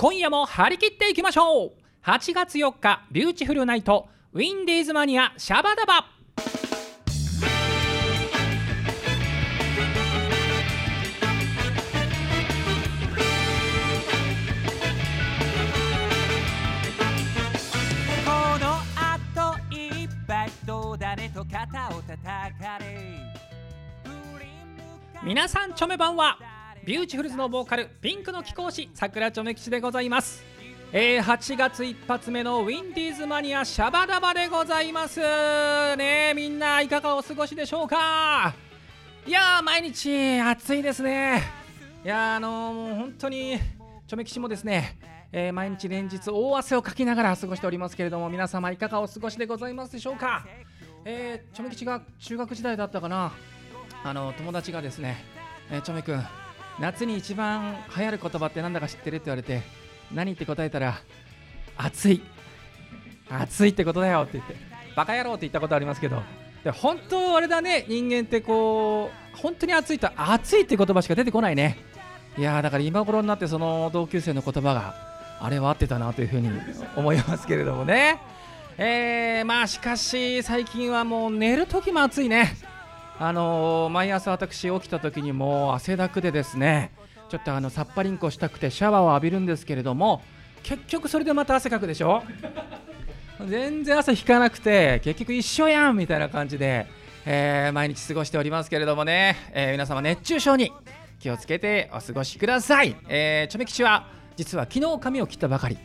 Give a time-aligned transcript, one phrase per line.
[0.00, 1.72] 今夜も張り切っていきましょう。
[2.04, 6.06] 8月4日ビューティフルナイトウィンディーズマニアシャバダバ。
[18.24, 22.24] この後いっぱいと誰と肩を叩
[22.58, 23.20] かれ。
[25.22, 26.38] 皆さんチョメばんは
[26.82, 30.42] ビューティフルズのボーカルピンクの貴公子桜チョメ吉でございます。
[30.92, 35.20] えー、8月一発目のウィンディーズマニアシャバダバでございます。
[35.20, 38.54] ねえみんないかがお過ごしでしょうか。
[39.26, 41.42] いやー毎日暑いですね。
[42.02, 43.58] いやーあのー、もう本当に
[44.06, 44.98] チョメ吉もですね
[45.32, 50.46] えー毎日連日大汗をかきながら過ごしておりますけれども皆様いかがお過ごしでございますでしょうか。
[51.04, 53.32] えー、チョメ吉が中学時代だったかな。
[54.02, 55.22] あの友達がですね、
[55.70, 56.18] えー、チョメ君
[56.78, 59.62] 夏に一番流行る言葉ってなんだか知ってるって言われて
[60.12, 61.00] 何って答えたら
[61.76, 62.22] 暑い。
[63.28, 64.56] 暑いってことだよって言って
[64.96, 66.22] バカ野郎って言ったことありますけど。
[66.64, 67.86] で本当あれだね。
[67.88, 71.78] 人間ってこう本当に暑いと暑いって言葉しか出てこないね。
[72.36, 74.94] いやだから今頃になってその同級生の言葉が
[75.40, 76.50] あれは合ってたなというふうに
[76.96, 78.20] 思いますけれどもね。
[78.76, 82.56] えー、まあしかし最近はもう寝る時も暑いね。
[83.22, 86.90] あのー毎朝私起きた時にもう汗だくでですね
[87.28, 90.22] ちょっとあのさっぱりんこしたくてシャワーを浴びるんですけれども
[90.62, 92.22] 結局それでまた汗かくでしょ？
[93.46, 96.86] 全然汗引かなくて結局一緒やんみたいな感じで、
[97.26, 100.72] えー毎日過ごしておりますけれどもね、えー皆様熱中症に
[101.18, 105.76] 気をつけてお過ごしください、えー、チョメ吉は実は昨日髪を切ったばかり。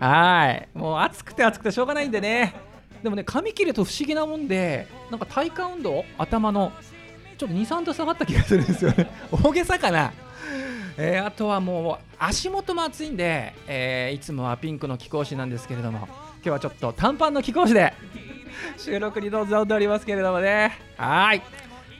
[0.00, 0.68] はい。
[0.72, 2.54] もう暑くて暑くてしょうがないんでね。
[3.02, 6.72] でもね髪切ると不思議なもんでなんか体感温度頭の
[7.38, 9.10] ちょっと23度下がった気がするんですよね。
[9.30, 10.12] 大げさかな。
[10.98, 17.92] えーあとはもう足元も暑いんで、えーいつもはピンクの貴公子なんですけれども今日はちょっと短パンの貴公子で
[18.78, 20.78] 収録に臨んでおりますけれどもね。
[20.96, 21.42] はい。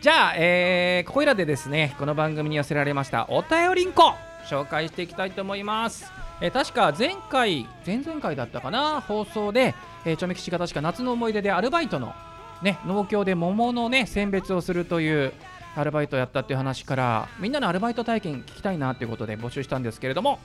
[0.00, 4.14] じゃあ、えーここいらでですねこの番組に寄せられましたお便りんこ
[4.48, 6.10] 紹介していきたいと思います、
[6.40, 9.74] えー確か前回前々回だったかな放送で、
[10.06, 12.14] えー、チョメ吉が確か夏の思い出でアルバイトの
[12.62, 15.32] ね農協で桃のね選別をするという
[15.74, 20.38] アルバイトをやったっていう話からみんなのアルバイト体験聞きたいなっていうことで募集したんですけれども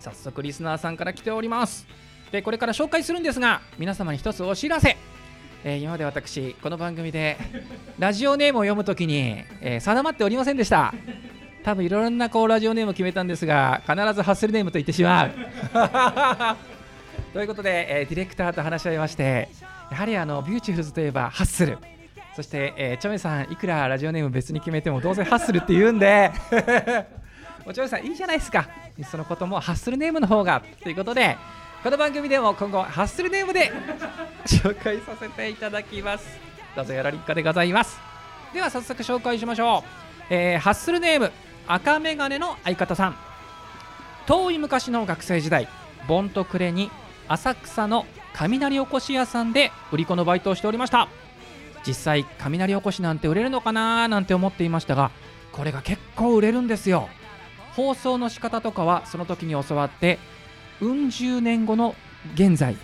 [0.00, 1.86] 早速リスナーさんから来ております。
[2.32, 4.96] でこれから紹介するんですが皆様に一つお知らせ、
[5.62, 7.36] えー今まで私この番組で
[7.98, 10.92] ラジオネームを読むときに、えー定まっておりませんでした。
[11.62, 16.75] 多分いろんなこうラジオネームを決めたんですが必ずハッスルネームと言ってしまう。
[17.36, 19.50] ということで、えーディレクターと話し合いまして
[19.90, 21.76] やはりあのビューティフルズといえばハッスル。
[22.34, 26.32] そして、えーチョメさんいくらラジオネーム別に決めてもどうせハッスルって言うんで。
[27.66, 28.66] おチョメさんいいじゃないですか。
[29.10, 30.62] そのこともハッスルネームの方が。
[30.82, 31.36] ということで
[31.82, 33.70] この番組でも今後ハッスルネームで
[34.46, 36.26] 紹介させていただきます。
[36.74, 38.00] どうぞよろりっかでございます。
[38.54, 39.84] では早速紹介しましょ
[40.30, 41.30] う、えーハッスルネーム
[41.68, 43.16] 赤メガネの相方さん。
[44.24, 45.68] 遠い昔の学生時代
[46.08, 46.90] ボンと暮れに
[47.28, 51.08] 浅草の雷おこし屋さんで売り子のバイトをしておりました。
[51.86, 55.12] 実際雷おこしなんて売れるのかななんて思っていましたが
[55.52, 57.08] これが結構売れるんですよ。
[57.74, 60.18] 放送の仕方とかはその時に教わって
[60.80, 61.94] うん十年後の
[62.34, 62.76] 現在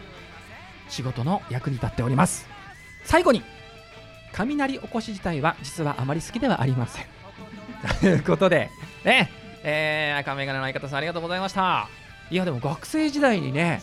[0.88, 2.46] 仕事の役に立っております。
[3.04, 3.42] 最後に
[4.32, 7.06] 雷おこし自体は実はあまり好きではありません。
[8.00, 8.70] ということで
[9.04, 9.30] ね
[9.64, 11.88] えー、赤眼鏡の相方さんありがとうございました。
[12.30, 13.80] いやでも学生時代にね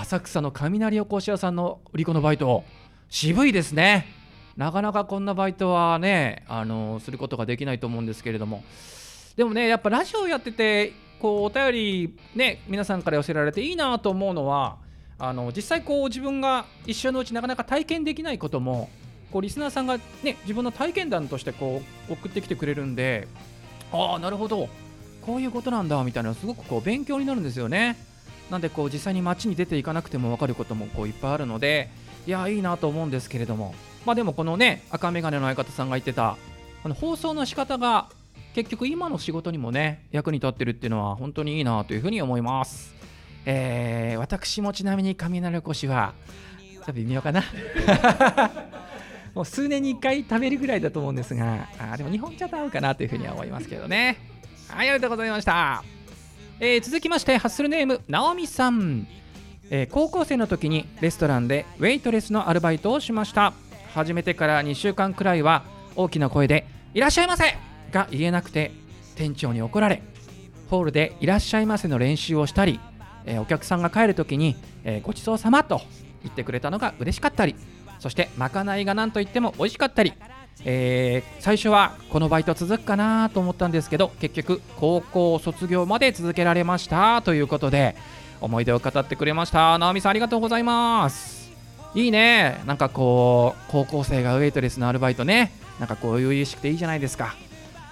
[0.00, 2.62] 浅草の雷おこし屋さんの売り子のバイト
[3.10, 4.06] 渋いですね。
[4.56, 8.62] なかなかこんなバイトはねあのすることができないと思うんですけれども。
[9.36, 14.76] でもねやっぱラジオやっててこうお便りね皆さんから寄せられていいなと思うのは
[15.18, 18.90] あの実際こう自分が一生のうちなかなか体験できないことも
[19.32, 23.26] こうリスナーさんがね自分の体験談としてこう送ってきてくれるんで
[23.92, 24.68] ああなるほど。
[25.22, 27.96] こういうことなんだみたいなすごくこう勉強になるんですよね。
[28.50, 31.90] なんでこう実際に街に出ていかなくても分かることもこういっぱいあるので
[32.26, 33.74] いやいいなと思うんですけれども。
[34.04, 36.38] まあでもこのね赤眼鏡の相方さんが言ってた
[36.82, 38.08] あの放送の仕方が
[38.54, 42.94] 結局今の仕事にもね役に立ってるっていうのは本当にいいなというふうに思います、
[43.44, 46.14] えー私もちなみに雷おこしは
[46.72, 47.44] ちょっと微妙かな。
[49.34, 54.18] もう数年に1回食べるぐらいだと思うんですがあでも日本茶と合うかなというふうには思いますけどね。
[54.68, 55.84] はいありがとうございました、
[56.60, 59.06] えー続きましてハッスルネームなおみさん
[59.70, 63.52] えー高校生の時にレストランでウェイトレスのアルバイトをしました
[63.94, 65.64] 始めてから2週間くらいは
[65.96, 67.56] 大きな声で「いらっしゃいませ!」
[67.92, 68.72] が言えなくて
[69.16, 70.02] 店長に怒られ
[70.68, 72.78] ホールでいらっしゃいませの練習をしたり、
[73.24, 75.80] えーお客さんが帰るときに、えーごちそうさまと
[76.22, 77.54] 言ってくれたのが嬉しかったり
[78.00, 80.12] そしてまかないが何と言っても美味しかったり、
[80.64, 87.96] えー最初はこのバイト続くかなと思ったんですけど結局高校卒業まで続けられましたということで
[88.40, 89.78] 思い出を語ってくれました。
[89.78, 91.50] 直美さんありがとうございます。
[91.94, 92.60] いいね。
[92.66, 95.52] なんかこう高校生がウェイトレスのアルバイトね。
[95.80, 97.34] なんかこう初々しくていいじゃないですか。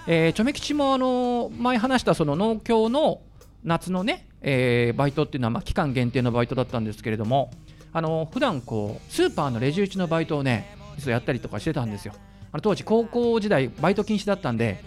[0.07, 3.21] えー、チョメ吉もあの前話したその農協の
[3.63, 7.51] 夏のね、えーバイトっていうのはま期間限定のバイトだったんですけれども
[7.91, 12.13] あの普段こうスーパーのレジ打ちのバイトをねやったりとかしてたんですよ。
[12.51, 14.83] あの当時高校時代バイト禁止だったんで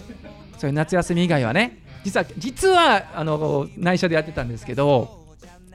[0.58, 5.20] そういう夏休み以外はね実は実はあの内緒でやってたんですけど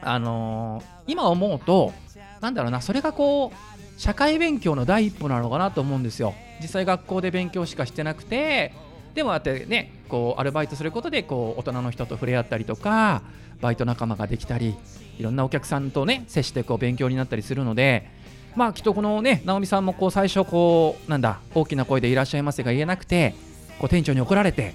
[0.01, 1.93] あの今思うと
[2.41, 6.33] なんだろうなそれがこう社会勉強の第一歩なのかなと思うんですよ。
[6.61, 8.73] 実際学校で勉強しかしてなくて
[9.13, 13.23] でもあってねこうアルバイトすることでこう大人の人と触れ合ったりとか
[13.61, 14.75] バイト仲間ができたり
[15.17, 18.09] いろんなお客さんとね接してこう勉強になったりするので
[18.55, 23.35] まあきっとこのね直美さんもこう最初こうなんだ大きな声でいらっしゃいませが言えなくて
[23.79, 24.73] こう店長に怒られて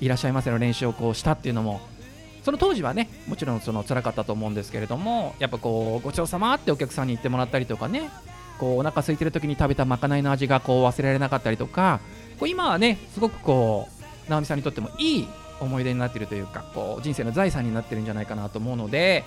[0.00, 1.80] いらっしゃいませの練習をこうしたっていうのも
[2.42, 8.10] その当時はねもちろんその辛かったと思うんですけれどもやっぱこうごちそうさまってお客さんに言ってもらったりとかね
[8.58, 12.00] こうお腹空いてる時に食べたまかないの味がこう忘れられなかったりとか
[12.38, 13.88] こう今はねすごくこ
[14.28, 15.28] う直美さんにとってもいい
[15.60, 19.24] 思い出になっているというかこう人生の財産になってるんじゃないかなと思うので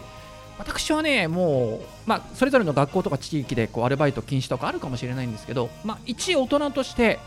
[0.60, 7.18] 私はねもう、まあ、それぞれの学校とか地域でこうアルバイト禁止とかあるかもしれないんですけど、まあ、一大人として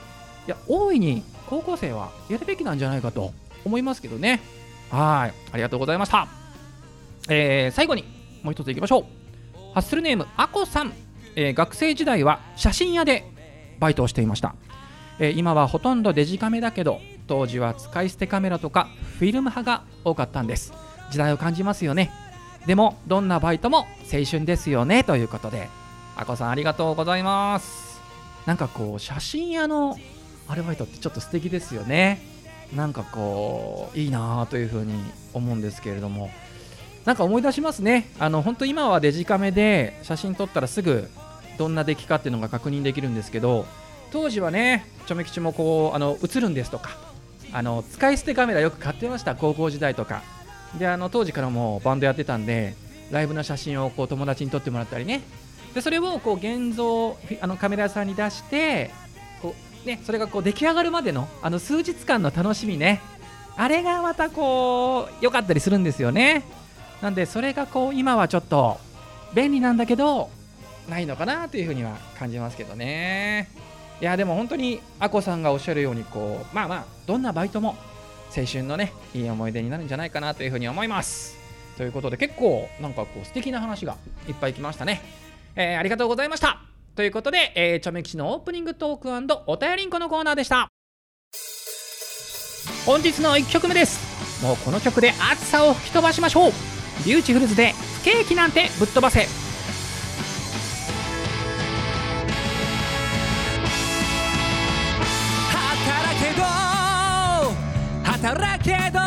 [0.46, 3.32] いや大いに高校生はやるべきなんじゃないかと
[3.64, 4.40] 思いますけどね。
[4.90, 5.34] はい。
[5.52, 6.28] ありがとうございました、
[7.28, 8.04] えー最後に
[8.42, 9.04] もう一ついきましょう。
[9.74, 10.92] ハッスルネームあこさん、
[11.34, 13.24] えー学生時代は写真屋で
[13.78, 14.54] バイトをしていました、
[15.18, 18.88] えー今はほとんどデジカメだけど当時は使い捨てカメラとか
[19.18, 20.74] フィルム派が多かったんです。
[21.10, 22.10] 時代を感じますよね。
[22.66, 25.68] でもどんなバイトも青春ですよねということで。
[26.14, 28.00] あこさんありがとうございます。
[28.46, 29.96] なんかこう写真屋の
[30.48, 32.20] アルバイトってちょっと素敵ですよね。
[32.76, 34.94] なんかこういいなぁというふうに
[35.32, 36.30] 思うんですけれども。
[37.04, 38.08] なんか思い出しますね。
[38.18, 41.08] あの本当今はデジカメで写真撮ったらすぐ
[41.58, 43.66] どんな出来かっていうのが確認できるんですけど
[44.12, 46.90] 当時はねちょめ吉もこうあの映るんですとか。
[47.54, 50.22] あの使い捨てカメラよく買ってました高校時代とか。
[50.78, 52.74] であの当時からもバンドやってたんで
[53.10, 55.22] ライブの写真をこう友達に撮ってもらったりね。
[55.74, 58.90] でそれをこう現像あのカメラ屋さんに出して
[59.40, 59.54] こ
[59.84, 63.00] う、ね、それがこう出来上がるまでのあの数日間の楽しみね。
[63.56, 66.44] あれがまたこう良かったりするんですよね。
[67.02, 68.78] なんでそれがこう今はちょっと
[69.34, 70.30] 便利なんだけど
[70.88, 73.48] ないのかなというふうには感じますけどね。
[74.00, 77.76] いやでも本当にあこさんがおっしゃるようにこうまあまあどんなバイトも
[78.34, 81.36] 青春のねいい思い出になるんじゃないかなというふうに思います。
[81.76, 83.96] ということで結構なんかこう素敵な話が
[84.28, 85.00] いっぱい来ましたね、
[85.56, 86.60] えーありがとうございました。
[86.94, 90.68] ということで、えー、チョメキシのオープニングトークお便りんこのコーナーでした。
[92.84, 94.44] 本日の1曲目です。
[94.44, 96.52] もうこの曲で暑さを吹き飛ばしましょう。
[97.06, 99.26] ビューティフルズで不景気なんてぶっ飛ばせ。
[108.22, 109.00] 働けど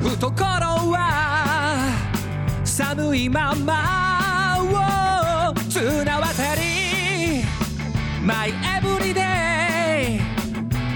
[0.00, 1.92] 懐は
[2.64, 4.58] 寒いまま
[5.52, 7.44] を綱渡り。
[8.20, 9.20] マイエブリデ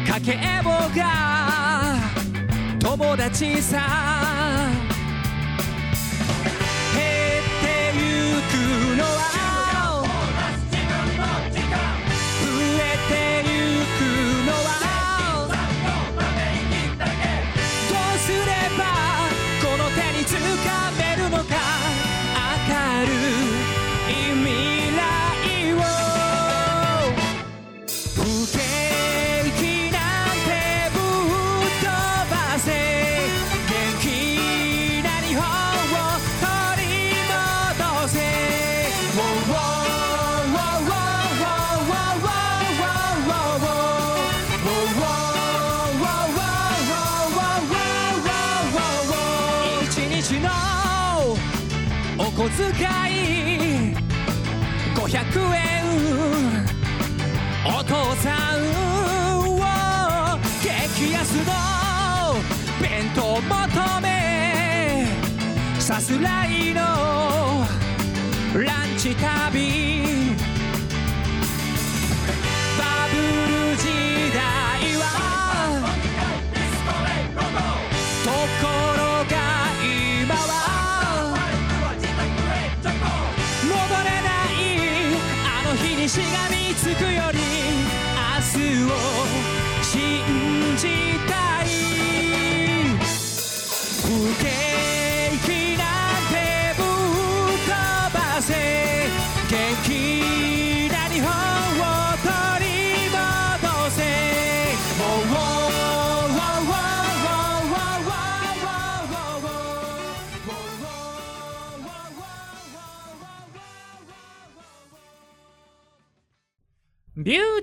[0.05, 1.95] イかけえぼが
[2.81, 3.79] 友達さ
[66.21, 67.67] 来の
[68.63, 69.90] ランチ旅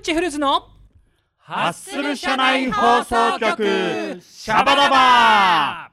[0.08, 0.66] チフルズの
[1.36, 5.90] ハッスル社内放送局シャバダバ。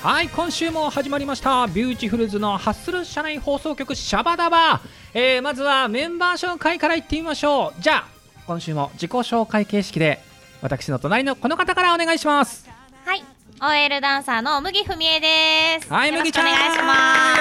[0.00, 1.66] はい今週も始まりました。
[1.66, 4.80] ビューティフルズのハッスル社内放送局シャバダバ、
[5.12, 7.82] えー、まずはメンバー紹介からいってみましょう。
[7.82, 8.04] じゃあ
[8.46, 10.20] 今週も自己紹介形式で
[10.62, 12.70] 私の隣のこの方からお願いします。
[13.04, 13.24] はい、
[13.58, 15.90] OL ダンサーの麦文江です。
[15.90, 17.34] はい麦ちゃん願いしま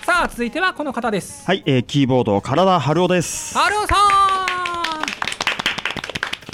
[0.00, 0.06] す。
[0.06, 3.58] さあ続いてはこの方ですはい、えー、キーボード体春夫です。
[3.58, 3.88] ハルオさん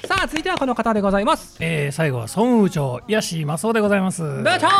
[0.08, 4.22] さあ続いてはこの方でございますえー、最後は孫宇長ヤシマスオでございます。
[4.22, 4.72] ブーチョー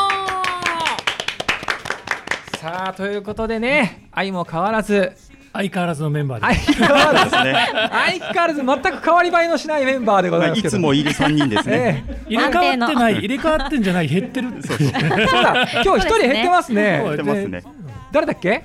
[2.59, 5.13] さあということでね愛も変わらず
[5.57, 6.61] 相変わらずのメンバーで。
[6.75, 7.57] 相変わらずですね。
[7.73, 10.77] 相変わらず全く変わり映えのしないメンバーでございますけど。
[10.77, 12.05] いつもいる三人ですね。
[12.09, 14.89] え入れ替わってない入れ替わってんじゃない減ってるそうそう。
[14.89, 15.69] えそうだ。
[15.85, 17.03] 今日一人減ってますね。
[17.05, 17.63] 減ってますね。
[18.11, 18.65] 誰だっけ？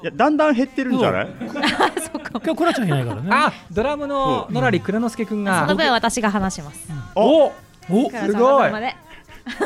[0.00, 1.28] いや、だんだん減ってるんじゃない？
[1.50, 3.28] 今日コラちゃんいないからね。
[3.32, 5.66] あドラムの野良蔵之介くんそが。
[5.66, 6.88] の分私が話します。
[7.16, 7.52] おお
[7.90, 8.70] すごい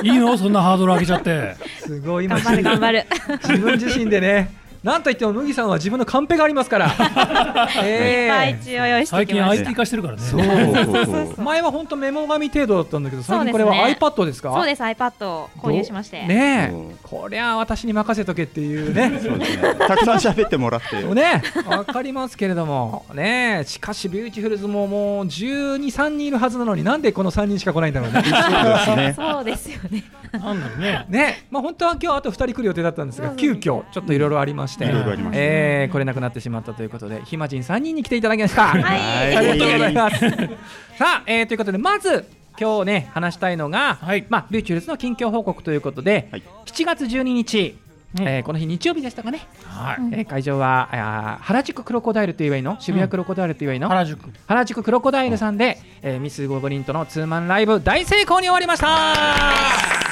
[0.04, 0.38] いいの？
[0.38, 1.54] そんなハードル上げちゃって。
[1.80, 2.24] すごい。
[2.24, 3.04] 今頑張る頑張る。
[3.42, 6.90] 自分自身でねなんといっても麦さんは自分のカンペがありますから
[7.84, 11.44] えいっぱいえ一応用意して最近 IT 化してるからねそうそうそうそう。
[11.44, 14.48] 前は本当メモ紙程度だったんだけど最近これはそうですね iPad ですか？
[14.50, 14.56] た。
[14.56, 16.26] そうです iPad を購入しまして。
[16.26, 19.74] ねえうんこりゃ私に任せとけっていうねそうですね。
[19.86, 21.00] たくさん喋ってもらって。
[21.02, 28.20] ねわかりますけれどもねしかしビューティフルズももう12、3人いるはずなのになんでこの3人しか来ないんだろうね。
[28.24, 28.32] そう
[28.66, 29.14] ですね。
[29.16, 30.02] そうですよね。
[30.32, 31.06] なんだろうね。
[31.08, 31.44] ね。
[31.50, 38.66] まあ本当は今日あと2人来る予定だったんですが急遽ちょっといろいろありまして、いろいろありましたえー来れなくなってしまったということで暇人3人に来ていただきました。
[38.68, 39.36] はい。
[39.36, 40.18] ありがとうございます。
[40.98, 42.28] さあ、えーということでまず
[42.60, 44.24] 今日ね話したいのが、はい。
[44.28, 46.42] まあビューティフルズの近況報告ということで、はい。
[46.66, 47.76] 7月12日、
[48.16, 49.40] うんえーこの日日曜日でしたかね。
[49.66, 49.96] はい。
[50.12, 54.30] えー会場はあー原宿クロコダイルって言えばいいの渋谷クロコダイルって言えばいいの、原宿。
[54.46, 60.11] 原宿クロコダイルさんで、えーミス・ゴブリンとのツーマンライブ大成功に終わりました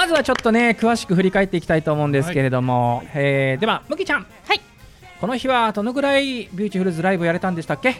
[0.00, 4.26] まずはちょっとね詳しく振り返っていきたいと思うんですけれども、えーでは麦ちゃん。
[4.46, 4.60] はい。
[5.20, 7.96] この日はどのぐらいビューティフルズライブやれたんでしたっけ？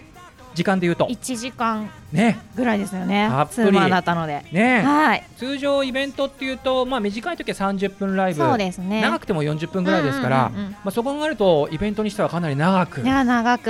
[0.55, 1.05] 時間で言うと。
[1.05, 2.39] 1時間ね。
[2.57, 3.29] ぐらいですよね。
[3.31, 3.49] たっ。
[3.49, 3.55] ぷり。
[3.55, 4.47] ツーマンだったので。
[4.51, 4.81] ね。
[4.81, 5.25] はい。
[5.37, 8.41] 通常イベントっていうと、まあ、短い時は30分ライブ。
[8.41, 9.03] そうですね。
[9.03, 10.73] 長くても40分ぐらいですから、うんうんうんうん。
[10.73, 13.03] まあ、そこがあるとイベントにしてはかなり長く。
[13.03, 13.69] いや長く。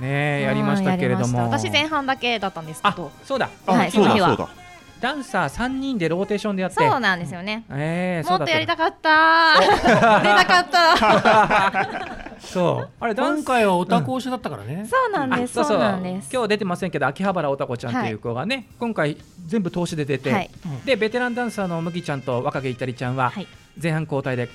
[0.00, 1.38] ねやりましたけれども。
[1.44, 3.12] 私前半だけだったんですけあど。
[3.24, 3.48] そうだ。
[3.68, 4.28] あ、はいそうだその日は。
[4.28, 4.59] そうだ。
[5.00, 6.76] ダンサー3人でローテーションでやって。
[6.76, 7.64] そうなんですよね。
[7.70, 9.60] えー、そうだもっとやりたかった。
[9.60, 12.30] 出たかった。
[12.40, 12.88] そう。
[13.00, 14.86] あれだ今回はおたこ推しだったからね。
[14.90, 15.54] そうなんです。
[15.54, 16.30] そうなんです。
[16.32, 19.16] 今日出てませんけど秋葉原おたこちゃんっていう子がね、今回
[19.46, 20.50] 全部通しで出て、はい。
[20.84, 23.46] でベテランダンサーの麦ちゃんと若気いたりちゃんははい。
[23.80, 24.48] 前半交代で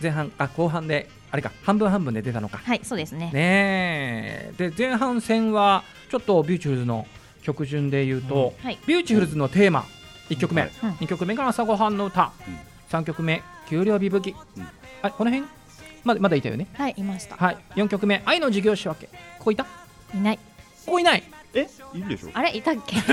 [0.00, 2.58] 前半あ後半であれか半分半分で出たのか。
[2.58, 3.26] はい、そうですね。
[3.26, 4.52] ねえ。
[4.56, 7.06] で前半戦はちょっとビューティフルズの
[7.48, 8.64] 曲順で言うと、うん。
[8.64, 8.78] はい。
[8.86, 9.84] ビューティフルズのテーマ
[10.28, 10.70] 1曲目、はい。
[10.82, 12.58] うん2曲目が朝ごはんの歌、うん
[12.90, 14.68] 3曲目給料日吹き、うん。
[15.02, 15.46] あこの辺？
[16.04, 16.66] まだまだいたよね。
[16.74, 17.36] はい、いました。
[17.36, 17.58] はい。
[17.76, 19.06] 4曲目愛の事業仕分け
[19.38, 19.64] ここいた？
[19.64, 19.70] こ
[20.14, 20.38] いない。
[20.86, 21.22] こいない
[21.54, 22.28] え、いるでしょ？
[22.34, 22.96] あれ、いたっけ？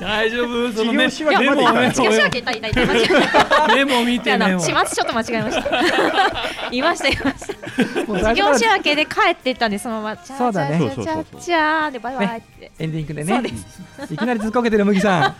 [0.00, 0.72] 大丈夫？
[0.72, 0.92] そ事業の？
[0.94, 2.80] ね仕分けまでいかない違う、仕分けいた、いた、いた。
[2.80, 3.08] 間違え
[3.68, 6.70] たメモ見てメモ始末ちょっと間違えました。
[6.70, 8.04] いました、いました。
[8.06, 10.24] もう事業仕分けで帰っていったんで、そのまま。
[10.24, 12.72] そうだねチャーチャーチャーチャーで、バイバイって。
[12.78, 13.50] エンディングでそうね
[14.08, 15.34] でいきなりずっこけてる麦さん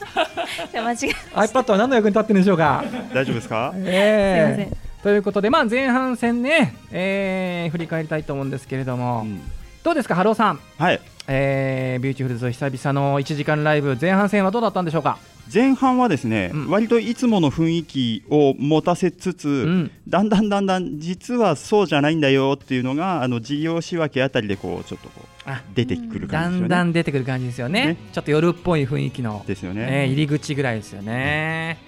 [0.71, 1.15] じゃあ間違え。
[1.37, 3.73] iPad は何の役に立ってるんでしょうか大丈夫ですか。
[3.77, 9.41] えすいませんということで、まあ、前半戦ね、えー振り返りたいと思うんですけれども、うん
[9.83, 11.01] どうですか、ハローさん、はい。
[11.27, 15.19] えービューティフルズ久々の1時間ライブ、前半戦はどうだったんでしょうか？
[15.53, 26.69] 前半はですね、うん割といつもの雰囲気を持たせつつ、んだんだんだんだん実はそうじゃないんだよっていうのがあの事業仕分けあたりでこうちょっとこうあ出てくるだん感じですよね。
[26.69, 30.07] だん出てくる感じですよね、ねちょっと夜っぽい雰囲気の、ですよねね。
[30.07, 31.79] 入り口ぐらいですよね。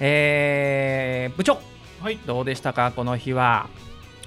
[0.00, 1.60] えー部長、
[2.00, 3.68] はいどうでしたか、この日は。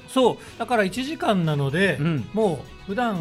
[0.07, 3.17] そうだから1時間なので、うんもう普段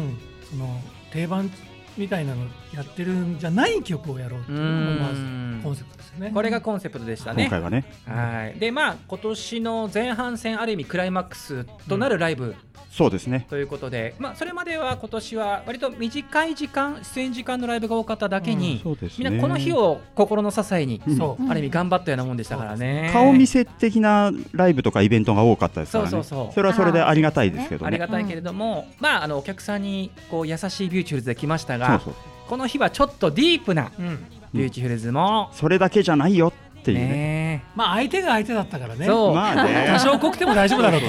[0.49, 0.81] その
[1.17, 1.49] 定番
[1.97, 2.41] みたいなの
[2.73, 6.31] やってるんじゃない曲をやろうっていうのがまずコンセプトですよね。
[6.33, 7.43] これがコンセプトでしたね。
[7.43, 7.85] 今回はね。
[8.05, 8.59] はい。
[8.59, 12.55] でまあ今年の前半戦ある意味クライマックスとなるライブ。
[12.91, 13.45] そうですね。
[13.49, 19.29] ということで、まあそれまでは今年は割と短い時間出演時間のライブが多かっただけに、そうですね。
[19.29, 21.17] みんなこの日を心の支えに、うん。
[21.17, 21.49] そう。
[21.49, 23.11] ある意味頑張ったようなもんでしたからね。
[23.13, 26.09] 顔見せ的なライブとかイベントが多かったですからね。
[26.09, 26.63] そうそうそう。
[26.63, 27.87] れはそれでありがたいですけどね。
[27.87, 32.13] ありがたいけれども、まああのお客さんにこう優しいビューティフルズで来ましたが、そうそう。
[32.47, 34.25] この日はちょっとディープなうん。
[34.53, 37.07] ビューティフルズも、それだけじゃないよっていうね。
[37.07, 39.05] ねまあ相手が相手だったからね。
[39.05, 39.35] そう。
[39.35, 39.87] まあね。
[39.87, 41.07] 多少濃くても大丈夫だろうと。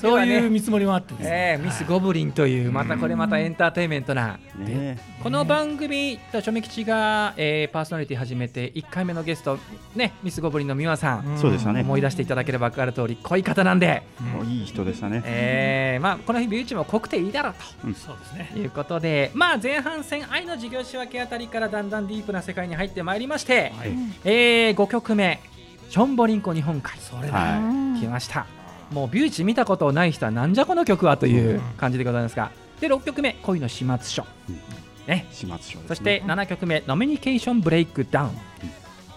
[0.00, 1.58] そういう見積もりもあってですね。
[1.58, 4.98] えーミス・ゴブリンというまたこれまたエンターテインメントな、ね。
[5.22, 9.58] この番組とチョメ吉が、えーパーソナリティ始めて1回目のゲスト
[9.94, 11.80] ねミス・ゴブリンの美和さん、そうでしたね。
[11.80, 14.02] 思い出していただければ分かる通り濃い方なんで、
[14.34, 15.22] もういい人でしたね。
[15.24, 17.54] えーまあ、この日ビューチも濃くていいだろう
[17.94, 18.50] そうですね。
[18.52, 18.58] と。
[18.58, 23.90] いうことで、まあ、前半戦愛の事業仕分けあたりからだんだんディープな世界に入ってまいりまして、はい。
[24.24, 25.40] えー、5曲目
[25.90, 27.34] 「ションボリンコ日本海」それだ。
[27.34, 28.46] は来ました
[28.90, 32.50] もうビューチ見たことない人はなんじゃこの曲はという感じでございますが。
[32.80, 34.26] で6曲目「恋の始末書」
[35.08, 35.26] ね。
[35.30, 35.84] い始末書ね。
[35.88, 38.30] そして7曲目「ノミニケーションブレイクダウン」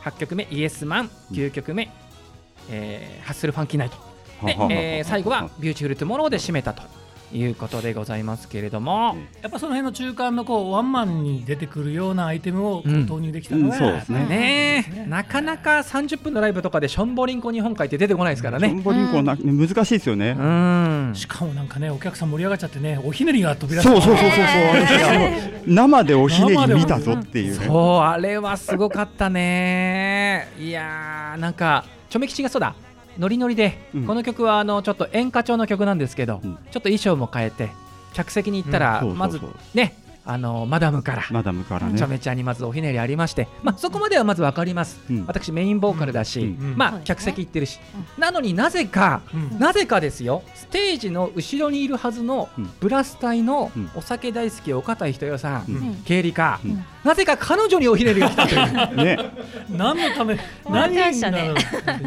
[0.04, 1.90] 8曲目「イエスマン」9曲目
[2.70, 3.98] 「えーハッスルファンキーナイト」
[4.46, 4.56] で
[4.98, 6.82] えー最後は「ビューティフルトゥモロー」で締めたと
[7.32, 13.80] いうことでございますけれども、やっぱその辺の中間のこうワンマンに出てくるようなアイテムを投入できたのが、うん。
[13.80, 15.06] そうですね。
[15.08, 18.70] なかなか30分のライブとかでションボリンコ日本海って出てこないですからね。
[18.70, 20.36] ションボリンコな難しいですよね。
[20.38, 21.12] うん。
[21.16, 23.90] しかもなんかねお客さん盛り上がっちゃってねおひねりが飛び出して。
[23.90, 24.40] そうそうそうそう。
[24.40, 27.60] そう生でおひねり見たぞっていう。
[27.60, 30.50] ねそうあれはすごかったね。
[30.60, 32.74] いやーなんかちょめ吉がそうだ
[33.20, 34.06] ノリノリで、うん。
[34.06, 36.56] この曲はあのちょっと演歌調の曲なんですけど、うん。
[36.56, 37.70] ちょっと衣装も変えて
[38.14, 39.40] 客席に行ったら、まず
[39.74, 39.96] ね
[40.26, 41.98] あのマダムから、マダムからね。
[41.98, 45.26] ちょめちゃんにまずおひねりありまして、まあ、そこまではまず分かります、うん。
[45.26, 47.80] 私メインボーカルだし、うんうんまあ、客席行ってるし、
[48.18, 49.60] なのになぜかうん。
[49.60, 50.44] なぜかですよ。
[50.54, 52.70] ステージの後ろにいるはずのうん。
[52.80, 53.90] ブラス隊のうん。
[53.96, 55.76] お酒大好き岡田人代さん、うん。
[55.76, 55.96] うん。
[56.06, 56.84] 経理課、うん。
[57.04, 59.04] なぜか彼女におひねりが来たという。
[59.04, 59.18] ね。
[59.70, 60.38] 何のため
[60.70, 61.54] 何したね。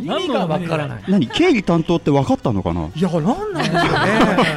[0.01, 1.03] 意味がわからない。
[1.03, 1.05] い。
[1.11, 2.89] 何経理担当って分かったのかな？
[2.95, 3.87] いや、なんなんでしょうね。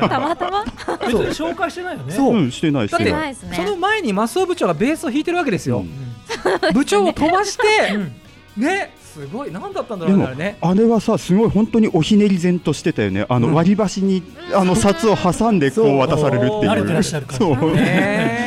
[0.09, 0.65] たまたま？
[1.05, 2.13] 別に紹介してないよね。
[2.13, 2.35] そう。
[2.35, 3.21] うんしてないしだっててない。
[3.21, 5.79] ないですねその前に増尾部長がベースを弾いてるわけですよ。
[5.79, 6.73] うん。
[6.73, 8.61] 部長を飛ばして、うん。
[8.61, 10.25] ね、すごい、なんだったんだろうね。
[10.25, 10.57] あれね。
[10.61, 13.25] あれはさすごい本当におひねり然としてたよね。
[13.29, 13.53] あの、うん。
[13.53, 16.71] 割り箸にあの札を挟んでこう渡されるっていう。
[16.71, 17.71] 慣れてらっしゃる感じそう。
[17.73, 18.44] ね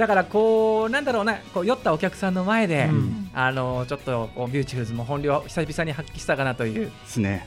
[0.00, 3.30] だからこうなんだろうなこう酔ったお客さんの前で、うん。
[3.32, 6.90] あのちょっとビューティフルズも本領を久々に発揮したかなという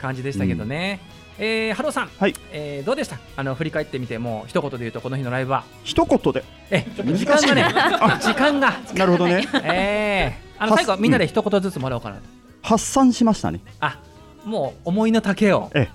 [0.00, 1.00] 感じでしたけどね、
[1.38, 2.34] えー、ハローさん、はい。
[2.52, 3.18] えーどうでした？
[3.36, 5.64] あの振り返ってみてもう一言で言うとこの日のライブは？
[5.82, 6.44] 一言で？
[6.70, 7.64] え時間がね
[8.22, 8.72] 時間が。
[8.94, 9.44] なるほどね。
[9.64, 12.16] えー、あのは最後みんなで一言ずつもらおうかな、
[12.62, 13.60] 発散しましたね。
[13.80, 13.98] あ
[14.44, 15.70] もう思いの丈を。
[15.74, 15.88] え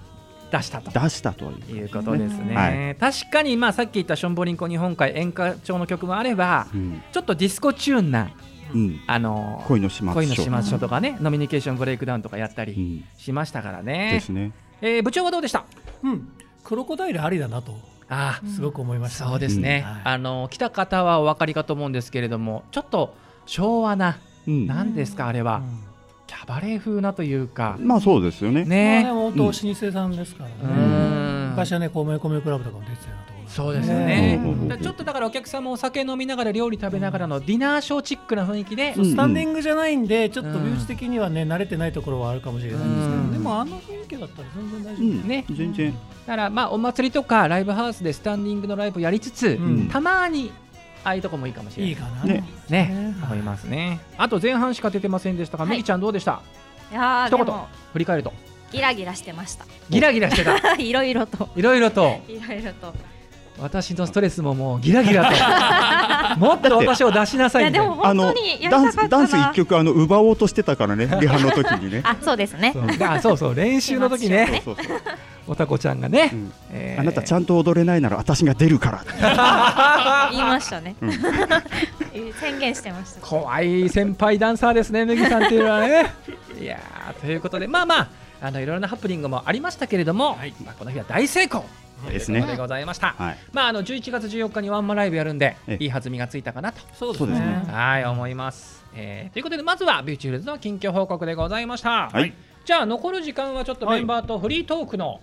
[0.52, 0.92] 出したと。
[0.92, 2.96] 出したといういうことですね、はい。
[2.96, 8.30] 確かにまあさっき言ったションボリンコ日本海演歌調の曲もあればうん、ちょっとディスコチューンな
[8.74, 14.20] うん、あのー恋の始末書とかね、ノミニケーションブレイクダウンとかやったりうん、しましたからでね。
[14.22, 14.52] すね。
[14.82, 15.66] えー部長はどうでした？
[16.04, 16.30] うん。
[16.64, 17.74] クロコダイルありだなと
[18.10, 19.30] あすごく思いましたね。
[19.32, 19.92] そうですね、うん。
[19.94, 20.02] はい。
[20.04, 24.68] あの来た方はお分かりかと思うんですけれどもちょっと昭和なうん。
[24.68, 25.62] 何ですかあれは、
[26.30, 27.76] キャバレー風なというか。
[27.80, 28.60] まあそうですよね。
[28.62, 31.50] まあねね本当老舗さんですからうねん。
[31.50, 34.40] 昔はね米米クラブとかも出てたようなところそうですよね。
[34.80, 39.06] ちょっとだからお客さんもお酒飲みながら料理食べながらのディナーショーチックな雰囲気で、うん。
[39.06, 43.28] スタンディングじゃないんでちょっとうん美容師的にはね慣れてないところはあるかもしれないんですけうん。
[43.30, 45.28] どでもあの雰囲気だったら全然大丈夫うん。
[45.28, 45.46] ね。
[45.50, 45.92] 全然。
[45.94, 49.88] だからまあお祭りとかライブハウスでスタンディングのライブをやりつつ、うん。
[49.90, 50.52] たまに
[51.10, 51.90] ああいうとこもいいかもしれない。
[51.90, 52.24] いいかな。
[52.24, 52.44] ね。
[52.70, 52.88] ね。
[52.88, 53.16] ね。
[53.24, 54.00] 思いますね。
[54.18, 56.42] あと前半しか出てませんでしたが、はい麦ちゃんどうでした。
[56.92, 57.56] いやー一言
[57.94, 58.32] 振り返ると。
[58.72, 59.66] ギラギラしてました。
[59.90, 60.76] ギラギラしてた。
[60.78, 61.50] いろいろと。
[61.56, 62.22] いろいろと。
[62.30, 62.94] いろいろと
[63.62, 65.26] 私のストレスももうギラギラ
[66.36, 66.40] と。
[66.40, 67.88] もっと私を出しなさいみたいな。
[67.88, 72.02] も本当にやりダンスダンス一な曲あの奪おうとしてたからね リハの時にね。
[72.04, 72.72] あそうですね。
[72.74, 73.08] そう。
[73.08, 74.46] あそうそう練習の時ね。
[74.46, 75.00] ねそうそうそう
[75.48, 76.54] おたこちゃんがね、うん。
[76.72, 77.02] えー。
[77.02, 80.30] あなたちゃんと踊れないなら私が出るから。
[80.32, 80.96] 言いましたね。
[81.02, 81.12] うん。
[82.40, 83.22] 宣言してました。
[83.22, 86.14] 怖い先輩ダンサーですね麦さんっていうのはね。
[86.60, 88.08] いやーということでまあまあ
[88.42, 91.66] あのいろいろなハプニングもありましたけれども、まあ、この日は大成功
[92.08, 92.42] ですね。
[92.42, 93.38] でございました、はい。
[93.52, 95.84] まああの11月14日にワンマンライブやるんでええ。
[95.84, 96.82] いい弾みがついたかなと。
[96.94, 97.66] そうですね。
[97.70, 102.34] はい思います、えーということでまずはビューティフルズの近況報告でございました、はい。
[102.66, 105.22] じゃあ残る時間はちょっとメンバーとフリートークの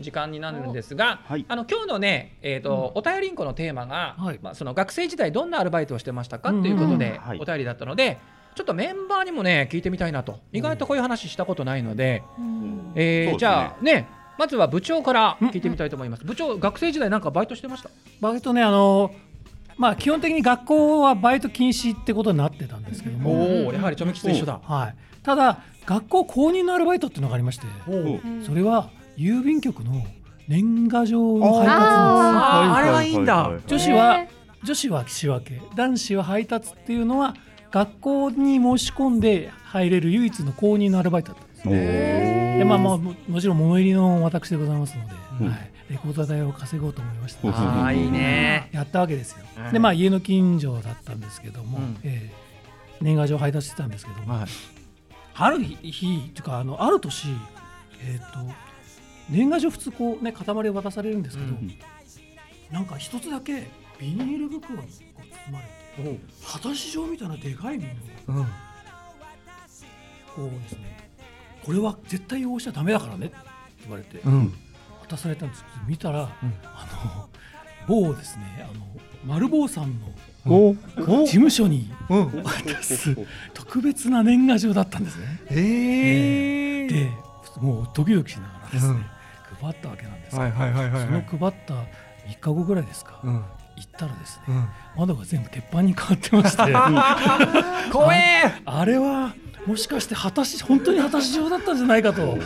[0.00, 1.44] 時間になるんですが、はい。
[1.48, 4.40] あの今日のね、えーとお便りんこのテーマが、はい。
[4.42, 7.38] まあ、その学生時代どんなアルバイトをしてましたかということで、はい。
[7.40, 8.18] お便りだったので
[8.54, 10.40] ちょっとメンバーにもね聞いてみたいなと。
[10.52, 12.24] 意外とこういう話したことないので、
[12.96, 13.36] えーね。
[13.38, 14.08] じゃあね
[14.38, 16.24] まずは部長から聞いてみたいと思います。
[16.24, 17.90] 部長学生時代なんかバイトしてました？
[18.20, 19.10] バイトねあの
[19.76, 24.60] まあ基本的に学校はバイト禁止ってことになってたんですけども、おおやはりチョメキスと一緒だ。
[24.62, 30.04] はい、ただ学校公認のアルバイトっていうのがありましておそれは郵便局の
[30.46, 33.50] 年賀状の配達なんですあれはいいんだ。
[33.66, 34.26] 女子は
[34.64, 37.34] 女子は仕分け男子は配達っていうのは
[37.70, 45.48] 学校に申し込んで入れる唯一の公認のアルバイトだっですでまあまあももちろん物入りの私でございますので、うん。
[45.48, 48.68] はい、レコーダー代を稼ごうと思いましたああいいね。
[48.72, 49.44] やったわけですよ。
[49.66, 49.72] うん。
[49.72, 51.98] でまあ家の近所だったんですけども、うん。
[52.02, 52.48] えー
[53.00, 54.46] 年賀状配達してたんですけども、はい。
[55.34, 57.28] ある日日というかあのある年
[58.02, 58.38] えっ、と
[59.28, 61.72] 年賀状普通こうね塊を渡されるんですけど、うん。
[62.72, 63.68] なんか一つだけ
[64.00, 67.84] ビニール袋にこう包まれて果たし状みたいなでかいも
[68.28, 68.44] のがうん。
[68.44, 68.50] こ
[70.44, 71.07] うですね
[71.68, 73.36] これは絶対汚しちゃダメだからねって
[73.82, 74.54] 言われてうん。
[75.06, 76.28] 渡されたんですけど見たら、うん
[76.64, 77.28] あの
[77.86, 78.86] 某ですねあの
[79.26, 80.00] 丸坊さん
[80.46, 80.74] のお
[81.24, 82.42] 事務所にうん。
[82.42, 83.14] 渡す
[83.52, 85.26] 特別な年賀状だったんですね。
[85.50, 87.10] ええで
[87.60, 89.00] もうドキドキしながらですね、
[89.60, 90.72] 配ったわけなんですけど、そのはい。
[90.72, 91.84] 配った3
[92.40, 93.34] 日後ぐらいですか、うん。
[93.34, 93.44] 行っ
[93.92, 94.68] たらですね、うん。
[94.96, 98.54] 窓が全部鉄板に変わってまして 怖え。
[98.64, 99.34] あれは
[99.68, 102.38] もしかして果たし本当に果たし状だったんじゃないかと。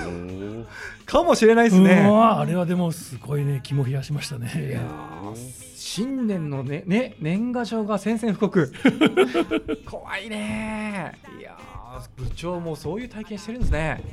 [1.07, 2.09] かもしれないですうね。
[2.09, 4.51] わあれはでもすごいね肝冷やしましたね。
[4.55, 8.73] ー新年のねね年賀状が宣戦布告
[9.89, 14.13] 怖いねいやー部長もそういう体験してるんですねい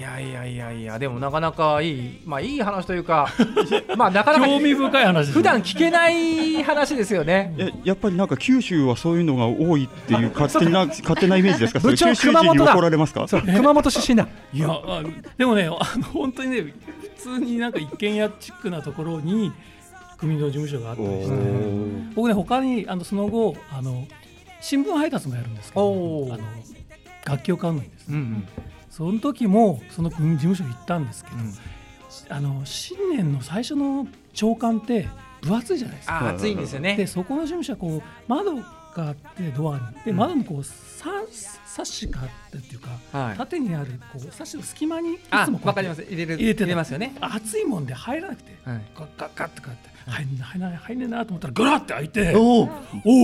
[0.00, 3.28] やいやいやいやでもなかなかいいまあいい話というか
[3.96, 7.54] まあなかなか興味深い話です普段聞けない話ですよね。
[7.58, 11.80] えやっぱりなんか九州はそういうのが多いっていう勝手な 勝手なイメージですか？
[11.80, 12.72] それ部長九州人に熊本だ。
[12.74, 13.26] 怒られますか？
[13.28, 14.28] そう熊本出身だ。
[14.52, 15.02] いやあ
[15.36, 15.78] でもねあの
[16.12, 19.52] 本当にね普通になんか一軒家チックなところに
[20.18, 21.34] 組の事務所があったりして。
[22.14, 24.06] 僕ね他にあのその後あの
[24.60, 26.44] 新聞配達もやるんですけどあの
[27.26, 28.08] 楽器を買うのにです。
[28.08, 28.44] ね、うん
[28.96, 31.52] その時もその組事務所行ったんですけど、うん。
[32.28, 35.08] あの新年の最初の朝刊って
[35.40, 36.26] 分厚いじゃないですか。
[36.26, 38.62] あ暑いんですよでねそこの事務所はこう窓が
[38.96, 40.16] あってドアにでうん。
[40.16, 41.10] 窓のこうサ
[41.64, 43.36] サッシがあってっていうか、はい。
[43.36, 46.02] 縦にあるこうサッシの隙間にいあつもこうわかります。
[46.02, 46.64] 入れる入れてた。
[46.66, 47.16] 入れますよね。
[47.20, 48.82] 暑いもんで入らなくてはい。
[48.94, 52.68] ガッガッガッってかって入んな入んな入んねえなと思ったらガラッて開いてお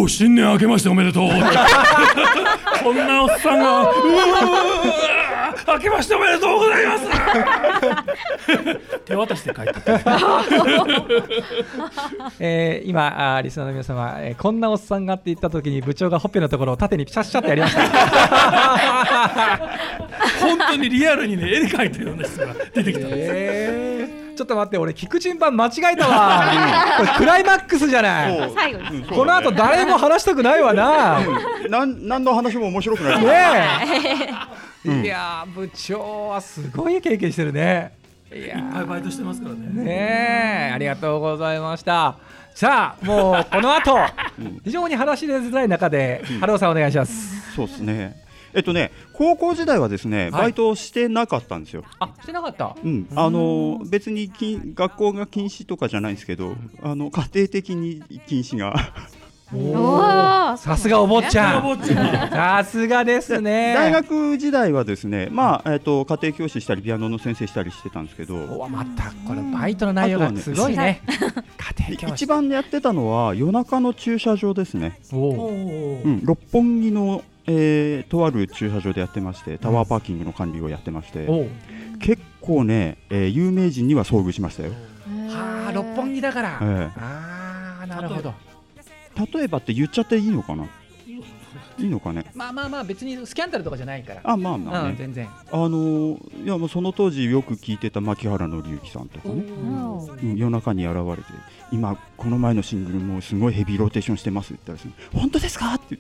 [0.03, 1.29] お新年明けましておめでとう。
[2.83, 3.93] こんなおっさんがうわ
[5.69, 7.05] 明けましておめでとうございます。
[9.05, 9.73] 手渡して帰った
[12.40, 17.83] えー、今あーリスナーの皆様、えーこんなおっさんがって言った時に部長がほっぺのところを縦にピシャッシャってやりました。
[20.40, 23.33] 本当にリアルにね絵で描いたような人が出てきたんです。
[23.35, 23.89] えー、
[24.37, 26.97] ちょっと待って俺聞く順番間違えたわ。
[26.99, 28.53] これクライマックスじゃない。
[28.55, 28.99] 最後に。
[28.99, 29.05] うん。
[29.05, 31.21] そうだねこの後誰も話したくないわな。
[31.21, 31.27] ね
[31.69, 33.25] なん何の話も面白くない。
[34.87, 35.07] え、い。
[35.07, 37.93] やー部長はすごい経験してるね。
[38.33, 39.61] いやいっぱいバイトしてますからね。
[39.66, 42.16] ーねえありがとうございました。
[42.55, 43.97] さあもうこの後
[44.38, 44.61] うん。
[44.64, 47.55] 非常に話しづらい中で春尾さんお願いします。
[47.55, 48.30] そうですね。
[48.55, 50.31] えっとね、高校時代はですね、はい。
[50.33, 51.85] バイトをしてなかったんですよ。
[51.99, 52.77] あしてなかった？
[52.83, 58.75] うん、あの別に禁学校が禁止とかじゃないんですけど、あの家庭的に禁止が。
[59.53, 60.57] おー。
[60.57, 62.31] さすがお坊ちゃお坊んちゃん。
[62.31, 63.75] さすがですね。
[63.75, 71.03] 大学時代はですね、まあえっと家庭教師したりピアノの先生したりしてたんですけど、おまたこれバイトの内容がすごいね。
[71.09, 72.15] 家庭教師。
[72.15, 75.01] 一番やってたのは夜中の駐車場ですね。
[75.13, 81.46] うん、六本木の、えーとある駐車場でやってまして、タワーパーキングの管理をやってまして、お
[81.98, 84.72] 結構ね、えー有名人には遭遇しましたよ。
[85.29, 88.35] はあ六本木だから、えああなるほど。
[88.76, 90.66] え例えばって言っちゃっていいのかな？
[91.79, 92.24] いいのかね？
[92.35, 94.20] まあまあまあ別にスキャンダルとかじゃないから。
[94.24, 94.90] あ、まあまあね。
[94.90, 95.29] うん全然。
[95.50, 99.42] あのーいやもうその当時よく聞いてた牧原紀之さんとかね、
[100.22, 100.26] う。
[100.26, 100.37] ん。
[100.37, 101.22] 夜中に現れて
[101.72, 105.74] 今この前のシングルもすごいヘビーローテーションしてますって言ったらですね本当ですか？
[105.74, 105.98] って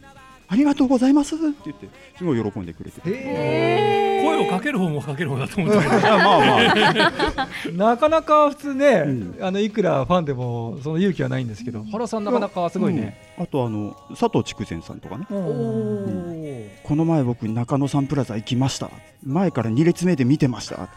[0.52, 1.36] ありがとうございます。
[1.36, 5.94] って言ってすごい喜んでくれて声をかける方もかける方だと思ったけど。
[6.00, 7.48] いやまあまあ。
[7.72, 9.38] なかなか普通ね、うん。
[9.40, 11.84] あのいくらファンでもその勇気はないんですけど。
[11.84, 13.44] 原さんなかなかすごいね、うん。
[13.44, 15.26] あとあの佐藤筑前さんとかね。
[15.30, 16.68] おー。
[16.82, 18.90] この前僕中野サンプラザ行きました。
[19.24, 20.88] 前から2列目で見てました。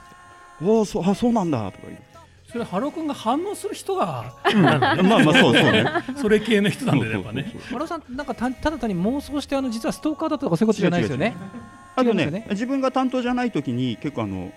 [0.63, 1.72] おおそうあそうなんだ。
[1.72, 2.00] とか言う
[2.54, 5.86] それハロー君が反応する人がまあまあそうそうね。
[6.16, 7.52] それ系の人なんだよねやっぱね。
[7.72, 11.36] 原さんなんかたただ単に妄想してあの実はストーカーだったとかそういうことじゃないですよね。
[11.96, 12.28] あとね。
[12.28, 14.52] ね自分が担当じゃない時に結構あの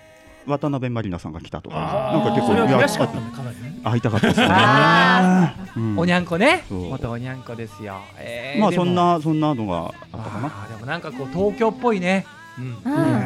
[0.47, 4.47] 渡辺満里奈さんが来たとかあなんか結構悔しかったんだかなりね会いたかったですね。
[4.51, 5.99] あうん。
[5.99, 6.65] おにゃんこね。
[6.69, 6.91] そう。
[6.91, 10.69] 元おにゃんこですよ、えーまあそんなそんなのがあったかな。
[10.69, 12.27] でもなんかこう東京っぽいね。
[12.59, 12.65] うん。
[12.65, 12.73] うん。
[12.75, 13.23] い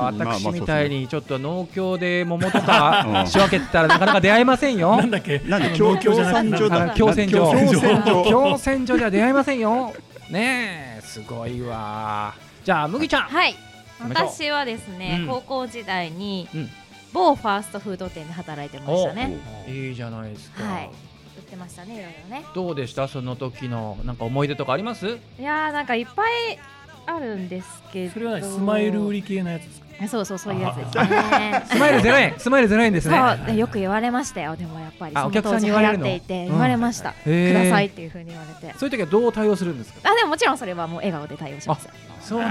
[0.00, 3.26] 私みたいにちょっと農協で桃と うかん。
[3.26, 4.96] 仕分けてたらなかなか出会えませんよ。
[4.96, 5.38] なんだっけ？
[5.40, 6.68] なんで共共農協じゃなくて産所。
[6.68, 7.38] だ共選所。
[7.38, 8.24] 共選所。
[8.30, 9.92] 共選所では出会えませんよ。
[10.30, 12.34] ねえすごいわ。
[12.64, 13.22] じゃあ麦ちゃん。
[13.22, 13.54] はい。
[14.00, 15.26] 私はですね、うん。
[15.28, 16.70] 高校時代に、うん。
[17.12, 19.36] 某ファーストフード店で働いてましたね。
[19.68, 20.90] いいじゃないですか、はい。
[21.36, 22.44] 売ってましたねいろいろね。
[22.54, 23.06] どうでした？
[23.06, 25.18] その時のなんか思い出とかあります？
[25.38, 26.58] いやーなんかいっぱい
[27.06, 28.12] あるんですけど。
[28.12, 29.82] それはねスマイル売り系のやつですか？
[30.08, 31.62] そうそうそういうやつですね。
[31.66, 33.16] スマイルゼロ円スマイルゼロ円ですね。
[33.16, 34.56] そうでよく言われましたよ。
[34.56, 36.06] でもやっぱりお客さんに言われるの？
[36.08, 38.74] 行っていてうん言われました、くださいっていうふうに言われて。
[38.78, 40.10] そういう時はどう対応するんですか？
[40.10, 42.46] あでももちろんそれはもう笑顔で対応しますよ、そううん、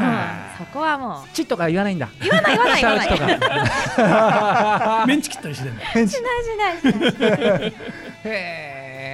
[0.58, 2.06] そこはもチッとか言わないんだ。
[2.06, 2.96] う言わない言わない言わ
[4.98, 5.08] ない。
[5.08, 5.82] メンチ切ったりしてんの？
[5.82, 6.84] しないしないし
[7.20, 7.28] な
[7.68, 7.74] い。
[8.24, 8.71] へえ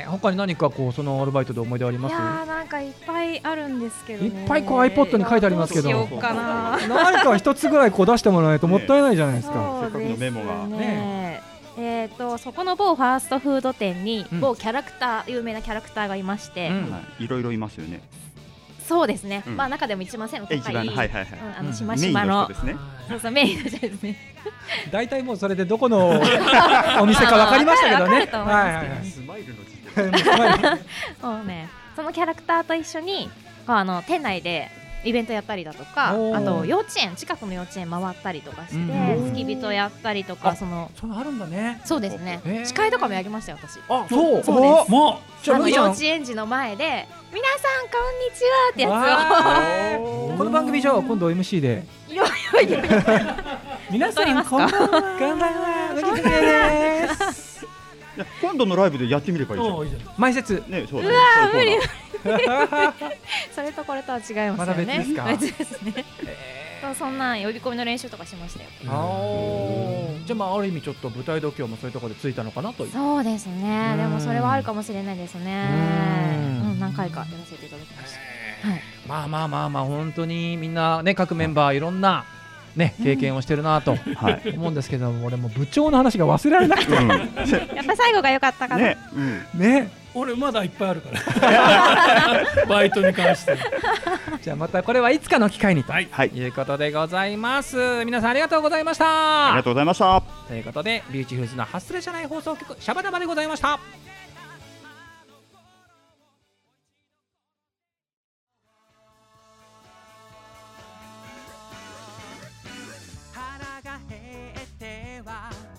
[0.08, 2.12] 他に何かこうそのアルバイトで思い出ありいます？
[2.14, 5.90] やーなんかいっぱいあるんですけど、ね、いっぱいこう iPod に書いてありますけど。
[5.90, 6.78] どうしようかな。
[6.88, 10.66] 何か一つぐらいこう出してもらわないともったいないじゃないですか、せっかくのメモが。
[10.68, 11.42] ね
[11.80, 14.40] えー、とそこの某ファーストフード店にうん。
[14.40, 16.92] 某キャラクター、有名なキャラクターがいまして、うん。
[16.92, 17.26] はい。
[17.26, 18.02] いろいろいますよね。
[18.88, 19.58] そうですね、うん。
[19.58, 21.76] まあ中でも一番背の高いえ一番はいはいはいうんあのうん。
[21.76, 22.76] しましメインまのの人ですね。
[23.10, 24.18] そうそうメインの人ですね。
[24.92, 26.08] 大体もうそれでどこの
[27.02, 28.20] お店か分かりましたけどね。
[28.20, 28.96] わかると思いますけど。
[28.96, 29.64] ねスマイルの
[30.04, 30.80] 時 点
[31.22, 31.70] そうね。
[31.96, 33.30] そのキャラクターと一緒に
[33.66, 34.70] あの店内で
[35.04, 41.82] イベントやったりだとかあと幼稚園近くの幼稚園回ったりとかしてうん付き人やったりとかあそのそのあるんだね。
[41.86, 42.42] そうですね。
[42.66, 43.80] 司会とかもやりましたよ私。
[43.90, 44.44] あそう。
[44.44, 44.92] そうです。
[44.92, 49.98] もあのじゃあ麦ちゃん幼稚園児の前で「皆さんこんにちは」ってや
[50.38, 52.26] この番組じゃあ今度 MC でつをいや
[52.62, 53.38] いやいや。
[53.90, 54.58] 皆撮りますか？
[54.58, 55.02] こんばんは。
[55.20, 57.34] こんばんは。
[57.34, 57.47] す
[58.42, 60.02] 今度のライブでやってみればいいじゃん。
[60.18, 62.94] 前説ねそうだねうわそういうコーナー
[63.54, 64.56] それとこれとは違いますよね。
[64.58, 65.26] まだ別ですか？
[65.26, 66.06] 別ですね。
[66.82, 68.70] そうそんな呼び込みの練習とかしましたよ。
[68.82, 72.92] じゃあまあある意味ちょっと舞台度胸もそういうところでついたのかなという。
[72.92, 73.92] そうですね。
[73.94, 73.98] うん。
[73.98, 75.68] でもそれはあるかもしれないですね。
[76.42, 76.72] うん。
[76.72, 78.14] うん何回かやらせていただきまし
[78.62, 78.82] たはい。
[79.08, 82.26] まあまあまあまあ本当にみんなね各メンバーいろんな
[82.78, 84.54] ね経験をしてるなとはい。
[84.56, 86.94] 思うんですけども俺も部長の話が忘れられなくて。
[86.96, 87.08] うん。
[87.10, 88.84] やっぱ最後が良かったかな。
[88.84, 89.60] ねうん。
[89.60, 89.90] ね。
[90.14, 91.10] 俺まだいっぱいあるか
[91.42, 92.66] ら。
[92.68, 93.58] バイトに関して。
[94.42, 96.08] じゃあまたこれはいつかの機会にとはい。
[96.10, 96.30] はい。
[96.30, 98.04] いうことでございます。
[98.06, 99.48] 皆さんありがとうございました。
[99.48, 100.22] ありがとうございました。
[100.48, 103.80] ということでビューティフルズのハッスル社内放送局シャバダバでございました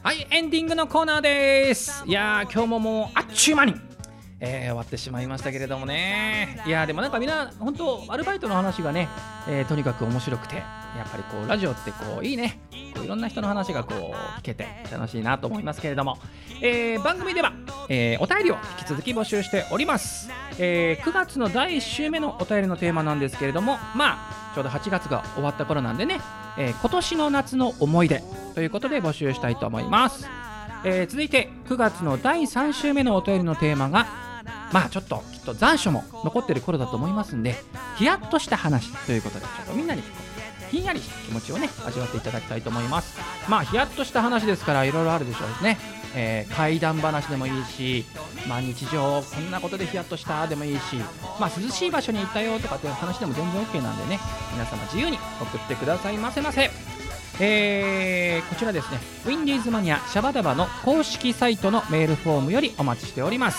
[0.09, 2.03] はいエンディングのコーナーです。
[2.07, 3.75] いやー今日ももうあっちゅう間に
[4.41, 6.63] えー終わってしまいましたけれどもね。
[6.65, 9.07] いやでもなんかみんな本当アルバイトの話がね、
[9.47, 12.59] えーとにかく面白くてやっぱりこうラジオってこういいね。
[12.95, 16.17] こういろんな人の話がこう聞けて楽しいなと思いますけれども、
[16.63, 17.53] えー番組では、
[17.91, 26.19] えーお便りを引き続き募集しております、えー9月の第1週目のお便りのテーマなんですけれどもまあちょうど8月が終わった頃なんでね、
[26.59, 28.23] えー今年の夏の思い出
[28.55, 30.27] ということで募集したいと思います。
[30.85, 34.07] えー続いて9月の第3週目のお便りのテーマが
[34.73, 37.55] まあちょっときっと残暑も残ってる頃だと思いますんで
[37.97, 40.03] ヒヤッとした話ということでちょっとみんなに
[40.71, 43.19] ひんやりした気持ちをね味わっていただきたいと思います。
[43.49, 45.79] まあヒヤッとした話ですからいろいろあるでしょうね、
[46.15, 48.05] えー怪談話でもいいし、
[48.49, 50.97] まあ、日常こんなことでヒヤッとしたでもいいし、
[51.39, 54.19] まあ、涼しい場所に行ったよとかっていう話でも全然 OK なんでね
[54.53, 56.71] 皆様自由に送ってくださいませませ。
[57.41, 58.99] えーこちらですね。
[59.27, 63.59] ウィンディーズマニアシャバダバの公式サイトのメールフォームよりお待ちしております。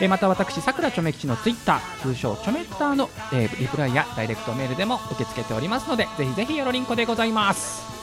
[0.00, 7.97] えーまた私さくらちょめ吉のツイッター通称ちょめッターの、えーリプライやダイレクトメールでも受け付けておりますのでぜひぜひよろりんこでございます。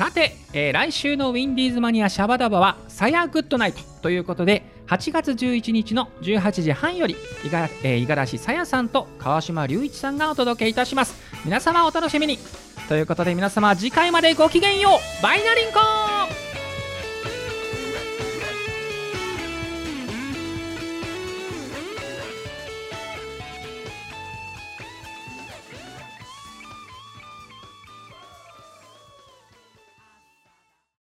[0.00, 11.14] さて、えー来週のウィンディーズマニアシャバダバは「さやグッドナイト」ということで8月11日の18時半より五十嵐さやさんと川島隆一さんがお届けいたします。
[11.44, 12.38] 皆様お楽しみに。
[12.88, 15.22] ということで皆様次回までごきげんよう。
[15.22, 16.49] バイナリンコー